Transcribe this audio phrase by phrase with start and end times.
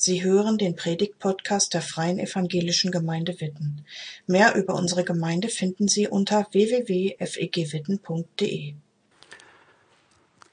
[0.00, 3.84] Sie hören den Predigt-Podcast der Freien Evangelischen Gemeinde Witten.
[4.28, 8.74] Mehr über unsere Gemeinde finden Sie unter www.fegwitten.de.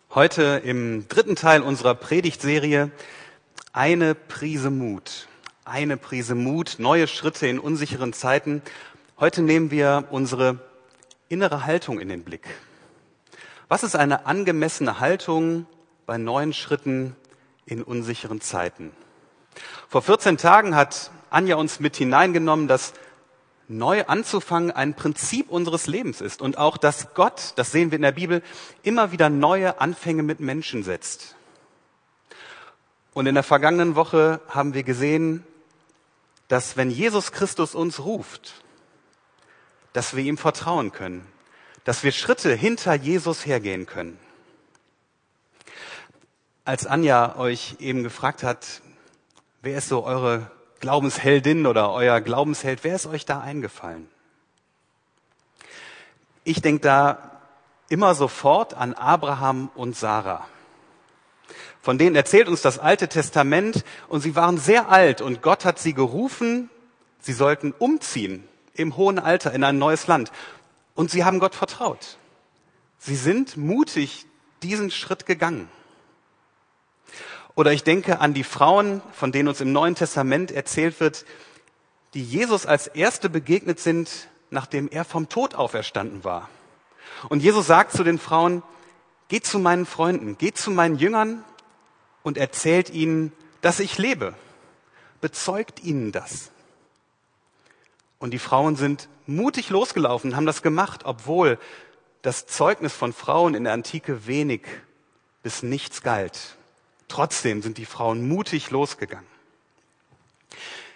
[0.10, 2.90] Heute im dritten Teil unserer Predigtserie
[3.72, 5.28] eine Prise Mut.
[5.64, 8.64] Eine Prise Mut, neue Schritte in unsicheren Zeiten.
[9.20, 10.58] Heute nehmen wir unsere
[11.30, 12.48] innere Haltung in den Blick.
[13.68, 15.68] Was ist eine angemessene Haltung
[16.08, 17.16] bei neuen Schritten
[17.68, 18.92] in unsicheren Zeiten?
[19.90, 22.94] Vor 14 Tagen hat Anja uns mit hineingenommen, dass
[23.68, 28.04] neu anzufangen ein Prinzip unseres Lebens ist und auch, dass Gott, das sehen wir in
[28.04, 28.44] der Bibel,
[28.84, 31.36] immer wieder neue Anfänge mit Menschen setzt.
[33.14, 35.46] Und in der vergangenen Woche haben wir gesehen,
[36.48, 38.62] dass wenn Jesus Christus uns ruft,
[39.94, 41.26] dass wir ihm vertrauen können,
[41.86, 44.20] dass wir Schritte hinter Jesus hergehen können.
[46.66, 48.82] Als Anja euch eben gefragt hat,
[49.66, 52.84] Wer ist so eure Glaubensheldin oder euer Glaubensheld?
[52.84, 54.08] Wer ist euch da eingefallen?
[56.44, 57.42] Ich denke da
[57.90, 60.46] immer sofort an Abraham und Sarah.
[61.82, 65.80] Von denen erzählt uns das Alte Testament und sie waren sehr alt und Gott hat
[65.80, 66.70] sie gerufen,
[67.20, 70.32] sie sollten umziehen im hohen Alter in ein neues Land.
[70.94, 72.20] Und sie haben Gott vertraut.
[73.00, 74.28] Sie sind mutig
[74.62, 75.70] diesen Schritt gegangen.
[77.56, 81.26] Oder ich denke an die Frauen, von denen uns im Neuen Testament erzählt wird,
[82.14, 86.50] die Jesus als Erste begegnet sind, nachdem er vom Tod auferstanden war.
[87.30, 88.62] Und Jesus sagt zu den Frauen,
[89.30, 91.44] geht zu meinen Freunden, geht zu meinen Jüngern
[92.24, 93.32] und erzählt ihnen,
[93.62, 94.34] dass ich lebe.
[95.22, 96.52] Bezeugt ihnen das.
[98.20, 101.58] Und die Frauen sind mutig losgelaufen, haben das gemacht, obwohl
[102.22, 104.62] das Zeugnis von Frauen in der Antike wenig
[105.42, 106.58] bis nichts galt.
[107.08, 109.28] Trotzdem sind die Frauen mutig losgegangen.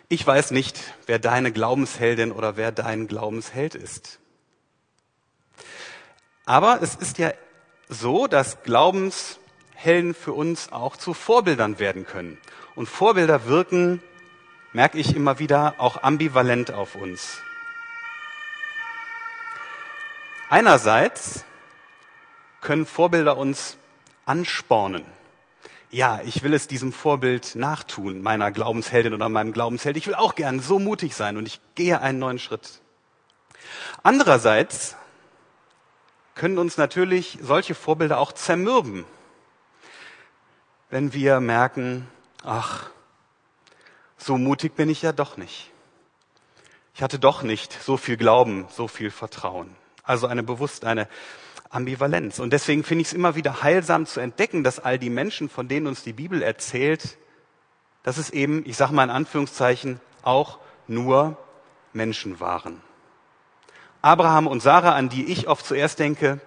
[0.08, 4.20] Ich weiß nicht, wer deine Glaubensheldin oder wer dein Glaubensheld ist.
[6.45, 7.32] Aber es ist ja
[7.89, 12.39] so, dass Glaubenshelden für uns auch zu Vorbildern werden können.
[12.73, 14.02] Und Vorbilder wirken,
[14.73, 17.42] merke ich immer wieder, auch ambivalent auf uns.
[20.50, 21.45] Einerseits
[22.62, 23.78] können Vorbilder uns
[24.26, 25.06] anspornen
[25.92, 29.98] ja, ich will es diesem Vorbild nachtun, meiner Glaubensheldin oder meinem Glaubensheld.
[29.98, 32.82] Ich will auch gern so mutig sein und ich gehe einen neuen Schritt.
[34.04, 34.95] Andererseits
[36.36, 39.05] können uns natürlich solche Vorbilder auch zermürben,
[40.89, 42.08] wenn wir merken,
[42.44, 42.89] ach,
[44.17, 45.71] so mutig bin ich ja doch nicht.
[46.94, 49.76] Ich hatte doch nicht so viel Glauben, so viel Vertrauen.
[50.04, 51.08] Also eine bewusst eine
[51.70, 52.40] Ambivalenz.
[52.40, 55.68] Und deswegen finde ich es immer wieder heilsam zu entdecken, dass all die Menschen, von
[55.68, 57.18] denen uns die Bibel erzählt,
[58.04, 61.38] dass es eben, ich sage mal in Anführungszeichen, auch nur
[61.94, 62.82] Menschen waren.
[64.02, 66.40] Abraham und Sarah, an die ich oft zuerst denke,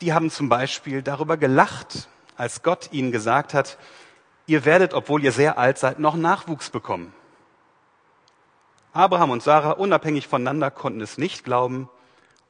[0.00, 3.78] die haben zum Beispiel darüber gelacht, als Gott ihnen gesagt hat,
[4.46, 7.12] ihr werdet, obwohl ihr sehr alt seid, noch Nachwuchs bekommen.
[8.92, 11.88] Abraham und Sarah, unabhängig voneinander, konnten es nicht glauben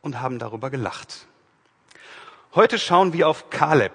[0.03, 1.27] und haben darüber gelacht.
[2.57, 3.93] Heute schauen wir auf Kaleb.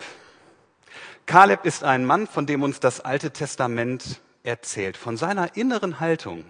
[1.26, 4.98] Kaleb ist ein Mann, von dem uns das Alte Testament erzählt.
[4.98, 6.46] Von seiner inneren Haltung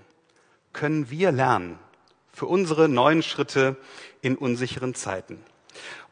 [0.74, 1.80] können wir lernen
[2.34, 3.78] für unsere neuen Schritte
[4.22, 5.42] in unsicheren Zeiten.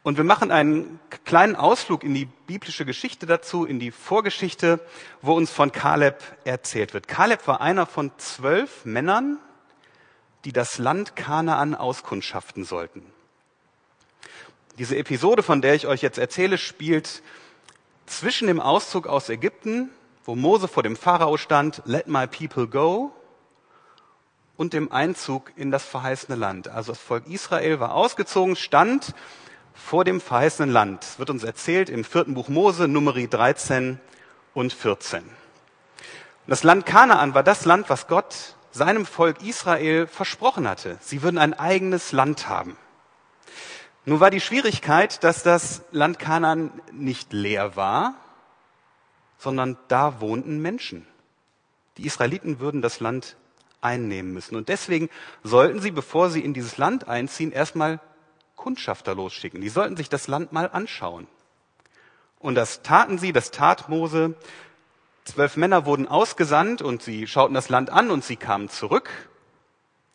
[0.02, 4.80] Und wir machen einen kleinen Ausflug in die biblische Geschichte dazu, in die Vorgeschichte,
[5.20, 7.08] wo uns von Kaleb erzählt wird.
[7.08, 9.38] Kaleb war einer von zwölf Männern,
[10.46, 13.02] die das Land Kanaan auskundschaften sollten.
[14.78, 17.22] Diese Episode, von der ich euch jetzt erzähle, spielt
[18.06, 19.90] zwischen dem Auszug aus Ägypten,
[20.24, 23.12] wo Mose vor dem Pharao stand, Let my people go,
[24.56, 26.68] und dem Einzug in das verheißene Land.
[26.68, 29.14] Also das Volk Israel war ausgezogen, stand
[29.72, 31.02] vor dem verheißenen Land.
[31.02, 33.98] Es wird uns erzählt im vierten Buch Mose, Numeri 13
[34.52, 35.20] und 14.
[35.20, 35.28] Und
[36.46, 40.98] das Land Kanaan war das Land, was Gott seinem Volk Israel versprochen hatte.
[41.00, 42.76] Sie würden ein eigenes Land haben.
[44.10, 48.14] Nun war die Schwierigkeit, dass das Land Kanaan nicht leer war,
[49.38, 51.06] sondern da wohnten Menschen.
[51.96, 53.36] Die Israeliten würden das Land
[53.80, 54.56] einnehmen müssen.
[54.56, 55.10] Und deswegen
[55.44, 58.00] sollten sie, bevor sie in dieses Land einziehen, erstmal
[58.56, 59.60] Kundschafter losschicken.
[59.60, 61.28] Die sollten sich das Land mal anschauen.
[62.40, 64.34] Und das taten sie, das tat Mose.
[65.22, 69.08] Zwölf Männer wurden ausgesandt und sie schauten das Land an und sie kamen zurück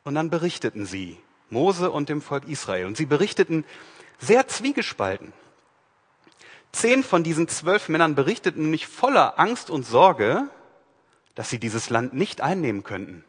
[0.03, 1.17] und dann berichteten sie
[1.49, 2.85] Mose und dem Volk Israel.
[2.85, 3.65] Und sie berichteten
[4.19, 5.33] sehr zwiegespalten.
[6.71, 10.49] Zehn von diesen zwölf Männern berichteten nämlich voller Angst und Sorge,
[11.33, 13.23] dass sie dieses Land nicht einnehmen könnten,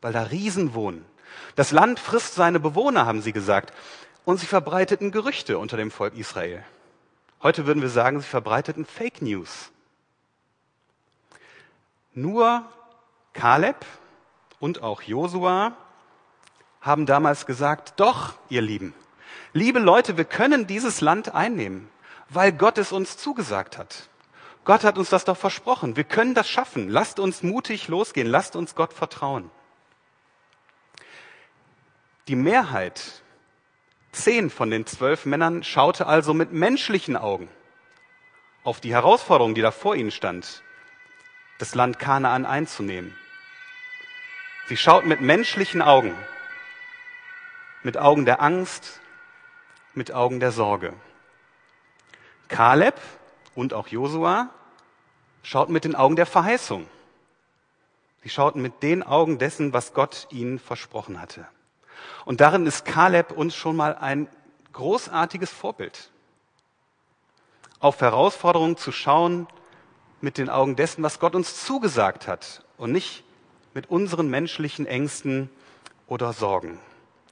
[0.00, 1.04] weil da Riesen wohnen.
[1.56, 3.72] Das Land frisst seine Bewohner, haben sie gesagt.
[4.24, 6.64] Und sie verbreiteten Gerüchte unter dem Volk Israel.
[7.42, 9.70] Heute würden wir sagen, sie verbreiteten Fake News.
[12.14, 12.64] Nur
[13.34, 13.84] Kaleb
[14.60, 15.76] und auch Josua
[16.84, 18.94] haben damals gesagt, doch, ihr Lieben,
[19.54, 21.88] liebe Leute, wir können dieses Land einnehmen,
[22.28, 24.08] weil Gott es uns zugesagt hat.
[24.64, 25.96] Gott hat uns das doch versprochen.
[25.96, 26.88] Wir können das schaffen.
[26.88, 28.26] Lasst uns mutig losgehen.
[28.26, 29.50] Lasst uns Gott vertrauen.
[32.28, 33.22] Die Mehrheit,
[34.12, 37.48] zehn von den zwölf Männern, schaute also mit menschlichen Augen
[38.62, 40.62] auf die Herausforderung, die da vor ihnen stand,
[41.58, 43.14] das Land Kanaan einzunehmen.
[44.68, 46.14] Sie schauten mit menschlichen Augen,
[47.84, 49.00] mit Augen der Angst,
[49.92, 50.94] mit Augen der Sorge.
[52.48, 52.94] Kaleb
[53.54, 54.48] und auch Josua
[55.42, 56.88] schauten mit den Augen der Verheißung.
[58.22, 61.46] Sie schauten mit den Augen dessen, was Gott ihnen versprochen hatte.
[62.24, 64.28] Und darin ist Kaleb uns schon mal ein
[64.72, 66.10] großartiges Vorbild.
[67.80, 69.46] Auf Herausforderungen zu schauen
[70.22, 73.24] mit den Augen dessen, was Gott uns zugesagt hat und nicht
[73.74, 75.50] mit unseren menschlichen Ängsten
[76.06, 76.80] oder Sorgen.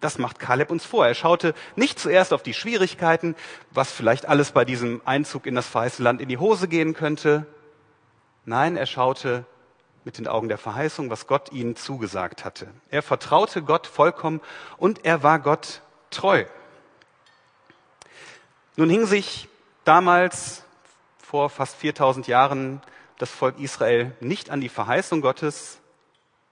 [0.02, 1.06] Das macht Kaleb uns vor.
[1.06, 3.36] Er schaute nicht zuerst auf die Schwierigkeiten,
[3.70, 7.46] was vielleicht alles bei diesem Einzug in das verheißene Land in die Hose gehen könnte.
[8.44, 9.46] Nein, er schaute
[10.02, 12.66] mit den Augen der Verheißung, was Gott ihnen zugesagt hatte.
[12.90, 14.40] Er vertraute Gott vollkommen
[14.76, 16.46] und er war Gott treu.
[18.74, 19.48] Nun hing sich
[19.84, 20.64] damals
[21.16, 22.82] vor fast 4000 Jahren
[23.18, 25.78] das Volk Israel nicht an die Verheißung Gottes,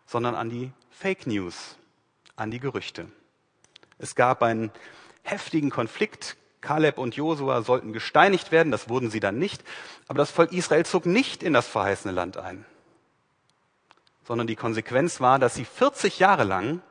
[0.06, 1.76] sondern an die Fake News,
[2.37, 3.11] an die Gerüchte.
[4.00, 4.73] Es gab einen
[5.23, 6.37] heftigen Konflikt.
[6.61, 9.64] Kaleb und Josua sollten gesteinigt werden, das wurden sie dann nicht.
[10.08, 12.67] Aber das Volk Israel zog nicht in das verheißene Land ein
[14.31, 16.82] sondern die Konsequenz war, dass sie 40 Jahre lang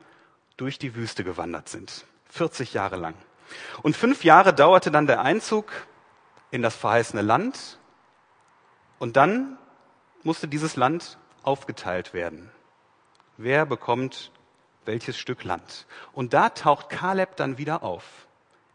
[0.58, 2.04] durch die Wüste gewandert sind.
[2.28, 3.14] 40 Jahre lang.
[3.80, 5.72] Und fünf Jahre dauerte dann der Einzug
[6.50, 7.78] in das verheißene Land
[8.98, 9.56] und dann
[10.22, 12.50] musste dieses Land aufgeteilt werden.
[13.38, 14.32] Wer bekommt
[14.84, 15.86] welches Stück Land?
[16.12, 18.04] Und da taucht Kaleb dann wieder auf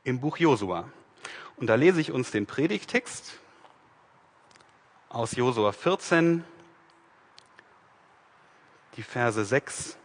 [0.04, 0.90] im Buch Josua.
[1.57, 3.40] Und da lese ich uns den Predigtext
[5.10, 6.44] aus Josua 14,
[8.98, 9.98] die Verse 6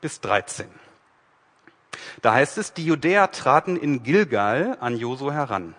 [0.00, 0.68] bis 13.
[2.22, 5.74] Da heißt es, die Judäer traten in Gilgal an Josu heran.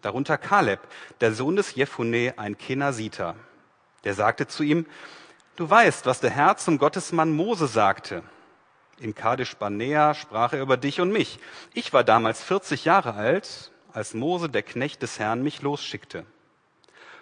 [0.00, 0.80] Darunter Kaleb,
[1.20, 3.36] der Sohn des Jephune, ein Kenasiter.
[4.04, 4.86] Der sagte zu ihm,
[5.56, 8.22] du weißt, was der Herr zum Gottesmann Mose sagte.
[8.98, 11.38] In Kadesh Barnea sprach er über dich und mich.
[11.74, 16.24] Ich war damals 40 Jahre alt, als Mose, der Knecht des Herrn, mich losschickte.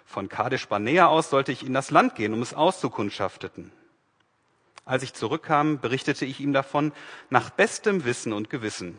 [0.05, 3.71] Von Kadesh Barnea aus sollte ich in das Land gehen, um es auszukundschafteten.
[4.85, 6.91] Als ich zurückkam, berichtete ich ihm davon
[7.29, 8.97] nach bestem Wissen und Gewissen.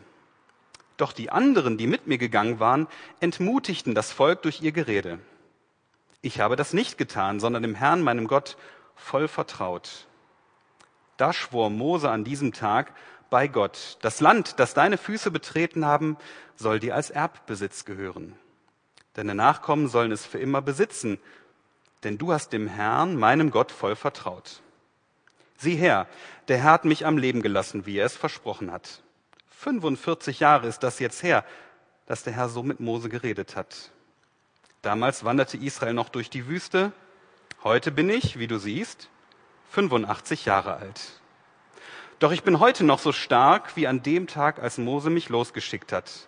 [0.97, 2.87] Doch die anderen, die mit mir gegangen waren,
[3.19, 5.19] entmutigten das Volk durch ihr Gerede.
[6.21, 8.57] Ich habe das nicht getan, sondern dem Herrn, meinem Gott,
[8.95, 10.07] voll vertraut.
[11.17, 12.93] Da schwor Mose an diesem Tag
[13.29, 16.17] bei Gott, das Land, das deine Füße betreten haben,
[16.55, 18.35] soll dir als Erbbesitz gehören.
[19.13, 21.19] Deine Nachkommen sollen es für immer besitzen,
[22.03, 24.61] denn du hast dem Herrn, meinem Gott, voll vertraut.
[25.57, 26.07] Sieh her,
[26.47, 29.01] der Herr hat mich am Leben gelassen, wie er es versprochen hat.
[29.49, 31.45] 45 Jahre ist das jetzt her,
[32.05, 33.91] dass der Herr so mit Mose geredet hat.
[34.81, 36.91] Damals wanderte Israel noch durch die Wüste.
[37.63, 39.07] Heute bin ich, wie du siehst,
[39.69, 41.21] 85 Jahre alt.
[42.19, 45.93] Doch ich bin heute noch so stark wie an dem Tag, als Mose mich losgeschickt
[45.93, 46.27] hat.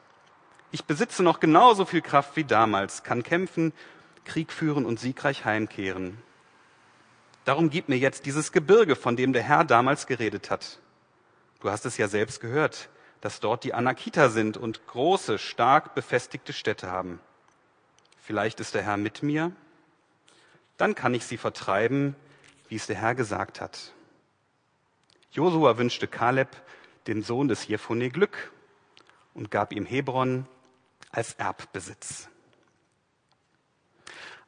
[0.72, 3.74] Ich besitze noch genauso viel Kraft wie damals, kann kämpfen,
[4.24, 6.18] Krieg führen und siegreich heimkehren.
[7.44, 10.80] Darum gib mir jetzt dieses Gebirge, von dem der Herr damals geredet hat.
[11.60, 12.88] Du hast es ja selbst gehört,
[13.20, 17.20] dass dort die Anakita sind und große, stark befestigte Städte haben.
[18.22, 19.52] Vielleicht ist der Herr mit mir?
[20.78, 22.16] Dann kann ich sie vertreiben,
[22.68, 23.94] wie es der Herr gesagt hat.
[25.32, 26.50] Josua wünschte Kaleb,
[27.08, 28.52] dem Sohn des Jephone, Glück
[29.34, 30.48] und gab ihm Hebron
[31.12, 32.30] als Erbbesitz.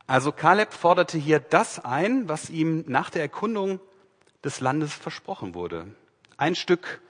[0.06, 3.80] Also Kaleb forderte hier das ein, was ihm nach der Erkundung
[4.44, 5.88] des Landes versprochen wurde.
[6.38, 7.02] Ein Stück,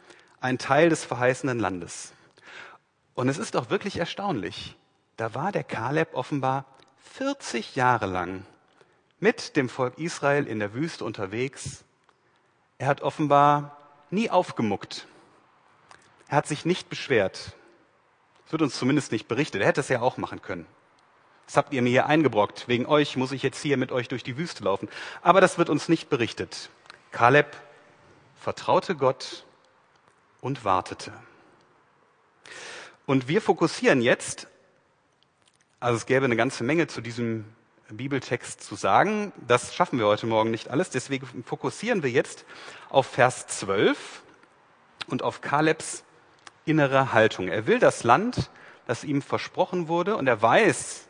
[0.42, 2.14] ein Teil des verheißenen Landes.
[3.14, 4.76] Und es ist doch wirklich erstaunlich.
[5.16, 6.66] Da war der Kaleb offenbar
[7.14, 8.46] 40 Jahre lang
[9.20, 11.84] mit dem Volk Israel in der Wüste unterwegs.
[12.78, 13.78] Er hat offenbar
[14.10, 15.08] nie aufgemuckt.
[16.28, 17.54] Er hat sich nicht beschwert.
[18.44, 19.62] Das wird uns zumindest nicht berichtet.
[19.62, 20.66] Er hätte es ja auch machen können.
[21.46, 22.68] Das habt ihr mir hier eingebrockt.
[22.68, 24.90] Wegen euch muss ich jetzt hier mit euch durch die Wüste laufen.
[25.22, 26.70] Aber das wird uns nicht berichtet.
[27.12, 27.56] Kaleb
[28.36, 29.46] vertraute Gott
[30.42, 31.14] und wartete.
[33.06, 34.48] Und wir fokussieren jetzt,
[35.80, 37.46] also es gäbe eine ganze Menge zu diesem
[37.92, 39.32] Bibeltext zu sagen.
[39.48, 40.90] Das schaffen wir heute Morgen nicht alles.
[40.90, 42.46] Deswegen fokussieren wir jetzt
[42.90, 44.24] auf Vers 12
[45.08, 46.04] und auf Kalebs
[46.66, 47.48] innere Haltung.
[47.48, 48.50] Er will das Land,
[48.86, 51.08] das ihm versprochen wurde, und er weiß,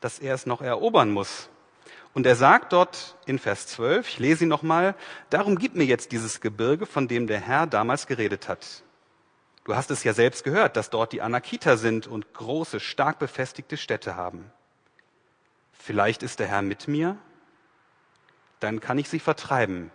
[0.00, 1.48] dass er es noch erobern muss.
[2.12, 4.94] Und er sagt dort in Vers 12, ich lese ihn nochmal,
[5.30, 8.84] darum gib mir jetzt dieses Gebirge, von dem der Herr damals geredet hat.
[9.64, 13.76] Du hast es ja selbst gehört, dass dort die Anakiter sind und große, stark befestigte
[13.76, 14.52] Städte haben.
[15.84, 17.18] Vielleicht ist der Herr mit mir,
[18.58, 19.90] dann kann ich sie vertreiben,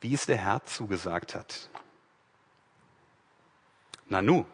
[0.00, 1.68] wie es der Herr zugesagt hat.
[4.08, 4.44] Nanu,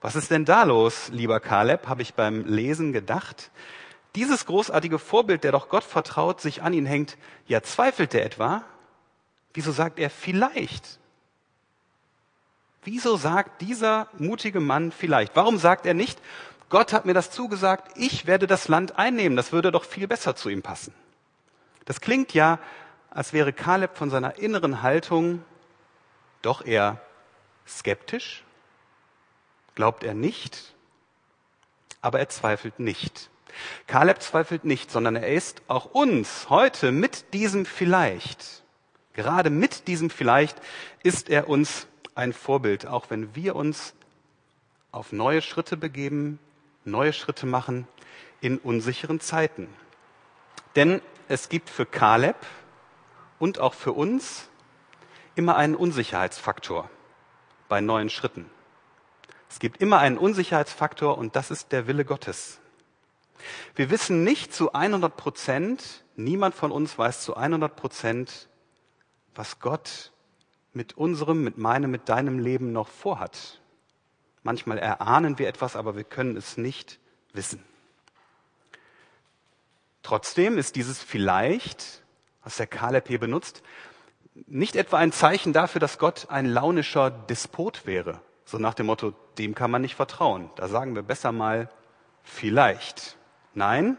[0.00, 3.50] was ist denn da los, lieber Kaleb, habe ich beim Lesen gedacht.
[4.14, 8.64] Dieses großartige Vorbild, der doch Gott vertraut, sich an ihn hängt, ja zweifelt er etwa?
[9.52, 10.98] Wieso sagt er vielleicht?
[12.82, 15.36] Wieso sagt dieser mutige Mann vielleicht?
[15.36, 16.18] Warum sagt er nicht,
[16.74, 20.34] Gott hat mir das zugesagt, ich werde das Land einnehmen, das würde doch viel besser
[20.34, 20.92] zu ihm passen.
[21.84, 22.58] Das klingt ja,
[23.10, 25.44] als wäre Kaleb von seiner inneren Haltung
[26.42, 27.00] doch eher
[27.64, 28.42] skeptisch,
[29.76, 30.74] glaubt er nicht,
[32.00, 33.30] aber er zweifelt nicht.
[33.86, 38.64] Kaleb zweifelt nicht, sondern er ist auch uns heute mit diesem vielleicht,
[39.12, 40.60] gerade mit diesem vielleicht
[41.04, 43.94] ist er uns ein Vorbild, auch wenn wir uns
[44.90, 46.40] auf neue Schritte begeben,
[46.84, 47.86] neue Schritte machen
[48.40, 49.68] in unsicheren Zeiten.
[50.76, 52.36] Denn es gibt für Kaleb
[53.38, 54.48] und auch für uns
[55.34, 56.90] immer einen Unsicherheitsfaktor
[57.68, 58.50] bei neuen Schritten.
[59.48, 62.60] Es gibt immer einen Unsicherheitsfaktor und das ist der Wille Gottes.
[63.74, 68.48] Wir wissen nicht zu 100 Prozent, niemand von uns weiß zu 100 Prozent,
[69.34, 70.12] was Gott
[70.72, 73.60] mit unserem, mit meinem, mit deinem Leben noch vorhat.
[74.44, 77.00] Manchmal erahnen wir etwas, aber wir können es nicht
[77.32, 77.64] wissen.
[80.02, 82.02] Trotzdem ist dieses vielleicht,
[82.44, 83.62] was der Kaleb hier benutzt,
[84.46, 88.20] nicht etwa ein Zeichen dafür, dass Gott ein launischer Despot wäre.
[88.44, 90.50] So nach dem Motto, dem kann man nicht vertrauen.
[90.56, 91.70] Da sagen wir besser mal
[92.22, 93.16] vielleicht.
[93.54, 93.96] Nein,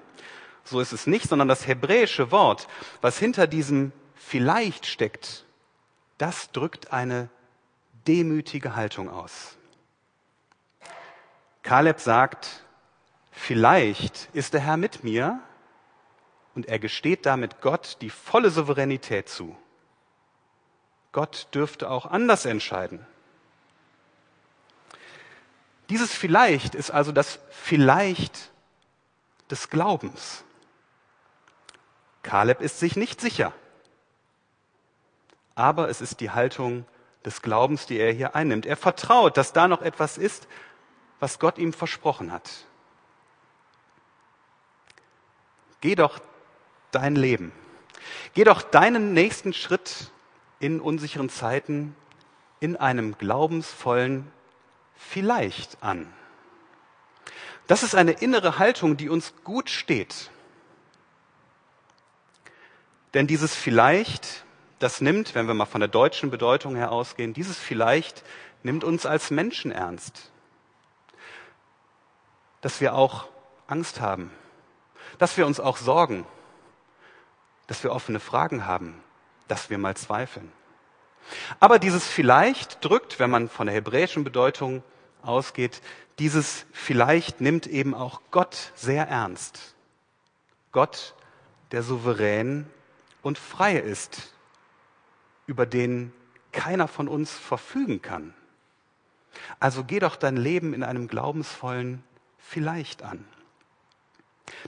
[0.63, 2.67] so ist es nicht, sondern das hebräische Wort,
[3.01, 5.45] was hinter diesem vielleicht steckt,
[6.19, 7.29] das drückt eine
[8.07, 9.57] demütige Haltung aus.
[11.65, 12.63] Kaleb sagt,
[13.31, 15.39] vielleicht ist der Herr mit mir
[16.53, 19.57] und er gesteht damit Gott die volle Souveränität zu.
[21.11, 23.03] Gott dürfte auch anders entscheiden.
[25.89, 28.51] Dieses vielleicht ist also das vielleicht
[29.49, 30.43] des Glaubens.
[32.21, 33.53] Kaleb ist sich nicht sicher,
[35.55, 36.85] aber es ist die Haltung
[37.25, 38.67] des Glaubens, die er hier einnimmt.
[38.67, 40.47] Er vertraut, dass da noch etwas ist,
[41.19, 42.65] was Gott ihm versprochen hat.
[45.81, 46.19] Geh doch
[46.91, 47.51] dein Leben.
[48.33, 50.11] Geh doch deinen nächsten Schritt
[50.59, 51.95] in unsicheren Zeiten
[52.59, 54.31] in einem glaubensvollen
[54.95, 56.11] vielleicht an.
[57.67, 60.29] Das ist eine innere Haltung, die uns gut steht.
[63.13, 64.45] Denn dieses vielleicht,
[64.79, 68.23] das nimmt, wenn wir mal von der deutschen Bedeutung her ausgehen, dieses vielleicht
[68.63, 70.31] nimmt uns als Menschen ernst
[72.65, 73.27] dass wir auch
[73.67, 74.31] Angst haben,
[75.19, 76.25] dass wir uns auch sorgen,
[77.67, 79.03] dass wir offene Fragen haben,
[79.47, 80.51] dass wir mal zweifeln.
[81.59, 84.81] Aber dieses vielleicht drückt, wenn man von der hebräischen Bedeutung
[85.21, 85.83] ausgeht,
[86.17, 89.75] dieses vielleicht nimmt eben auch Gott sehr ernst.
[90.71, 91.13] Gott,
[91.71, 92.67] der souverän
[93.21, 94.33] und frei ist,
[95.45, 96.11] über den
[96.51, 98.33] keiner von uns verfügen kann.
[99.59, 102.03] Also geh doch dein Leben in einem glaubensvollen
[102.47, 103.25] vielleicht an.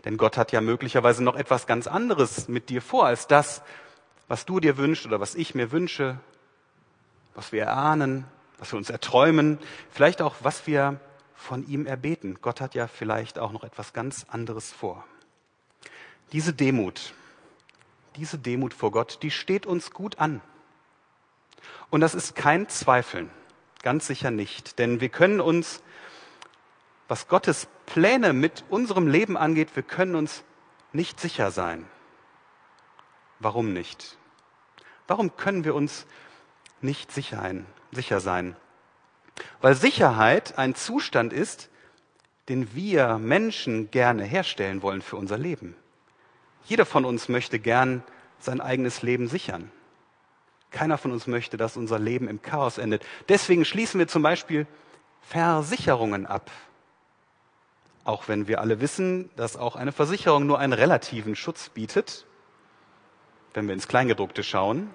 [0.05, 3.61] Denn Gott hat ja möglicherweise noch etwas ganz anderes mit dir vor als das,
[4.27, 6.19] was du dir wünschst oder was ich mir wünsche,
[7.35, 8.25] was wir erahnen,
[8.57, 9.59] was wir uns erträumen,
[9.91, 10.99] vielleicht auch, was wir
[11.35, 12.39] von ihm erbeten.
[12.41, 15.05] Gott hat ja vielleicht auch noch etwas ganz anderes vor.
[16.31, 17.13] Diese Demut,
[18.15, 20.41] diese Demut vor Gott, die steht uns gut an.
[21.89, 23.29] Und das ist kein Zweifeln,
[23.83, 24.79] ganz sicher nicht.
[24.79, 25.81] Denn wir können uns
[27.07, 30.43] was Gottes Pläne mit unserem Leben angeht, wir können uns
[30.91, 31.85] nicht sicher sein.
[33.39, 34.17] Warum nicht?
[35.07, 36.05] Warum können wir uns
[36.81, 37.39] nicht sicher
[38.19, 38.55] sein?
[39.61, 41.69] Weil Sicherheit ein Zustand ist,
[42.49, 45.75] den wir Menschen gerne herstellen wollen für unser Leben.
[46.65, 48.03] Jeder von uns möchte gern
[48.39, 49.71] sein eigenes Leben sichern.
[50.71, 53.05] Keiner von uns möchte, dass unser Leben im Chaos endet.
[53.29, 54.67] Deswegen schließen wir zum Beispiel
[55.21, 56.51] Versicherungen ab.
[58.07, 62.25] Auch wenn wir alle wissen, dass auch eine Versicherung nur einen relativen Schutz bietet,
[63.53, 64.89] wenn wir ins Kleingedruckte schauen.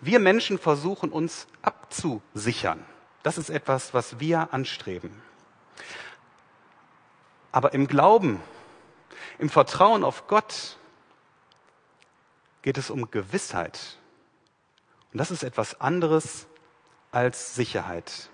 [0.00, 2.82] Wir Menschen versuchen uns abzusichern.
[3.22, 5.20] Das ist etwas, was wir anstreben.
[7.52, 8.40] Aber im Glauben,
[9.38, 10.78] im Vertrauen auf Gott
[12.62, 13.98] geht es um Gewissheit.
[15.12, 16.46] Und das ist etwas anderes
[17.12, 18.30] als Sicherheit.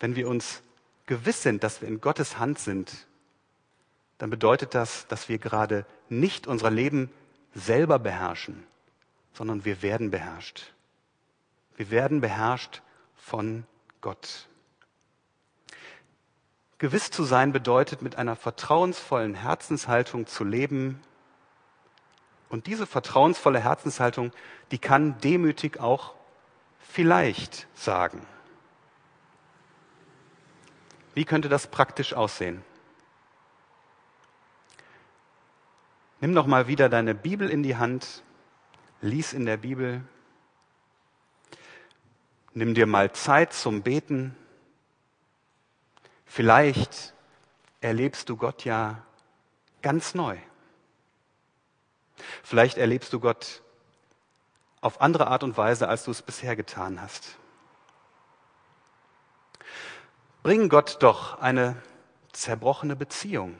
[0.00, 0.63] Wenn wir uns
[1.06, 3.06] gewiss sind, dass wir in Gottes Hand sind,
[4.18, 7.10] dann bedeutet das, dass wir gerade nicht unser Leben
[7.54, 8.64] selber beherrschen,
[9.32, 10.72] sondern wir werden beherrscht.
[11.76, 12.82] Wir werden beherrscht
[13.16, 13.64] von
[14.00, 14.48] Gott.
[16.78, 21.00] Gewiss zu sein bedeutet, mit einer vertrauensvollen Herzenshaltung zu leben.
[22.48, 24.32] Und diese vertrauensvolle Herzenshaltung,
[24.70, 26.14] die kann demütig auch
[26.78, 28.26] vielleicht sagen.
[31.14, 32.62] Wie könnte das praktisch aussehen?
[36.20, 38.22] Nimm doch mal wieder deine Bibel in die Hand,
[39.00, 40.02] lies in der Bibel,
[42.54, 44.36] nimm dir mal Zeit zum Beten.
[46.24, 47.14] Vielleicht
[47.80, 49.04] erlebst du Gott ja
[49.82, 50.38] ganz neu.
[52.42, 53.62] Vielleicht erlebst du Gott
[54.80, 57.36] auf andere Art und Weise, als du es bisher getan hast.
[60.44, 61.74] Bring Gott doch eine
[62.32, 63.58] zerbrochene Beziehung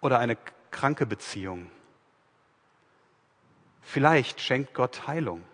[0.00, 0.38] oder eine
[0.70, 1.70] kranke Beziehung.
[3.82, 5.44] Vielleicht schenkt Gott Heilung.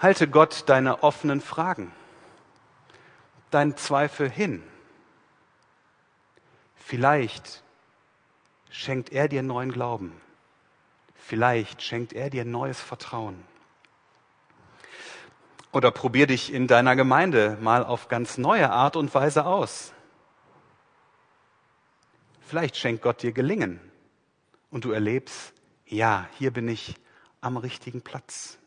[0.00, 1.90] Halte Gott deine offenen Fragen,
[3.50, 4.62] deinen Zweifel hin.
[6.76, 7.62] Vielleicht
[8.68, 10.12] schenkt er dir neuen Glauben.
[11.14, 13.42] Vielleicht schenkt er dir neues Vertrauen.
[15.72, 19.92] Oder probier dich in deiner Gemeinde mal auf ganz neue Art und Weise aus.
[22.40, 23.78] Vielleicht schenkt Gott dir Gelingen
[24.70, 25.52] und du erlebst,
[25.86, 26.94] ja, hier bin ich
[27.40, 28.58] am richtigen Platz.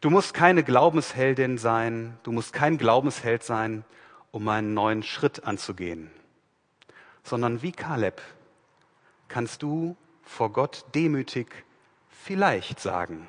[0.00, 3.84] Du musst keine Glaubensheldin sein, du musst kein Glaubensheld sein,
[4.30, 6.10] um einen neuen Schritt anzugehen,
[7.22, 8.20] sondern wie Kaleb
[9.28, 11.64] kannst du vor Gott demütig
[12.08, 13.28] vielleicht sagen,